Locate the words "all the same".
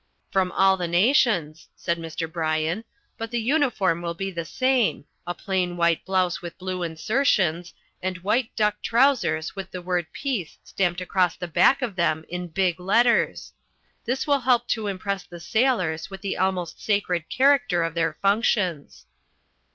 4.31-5.05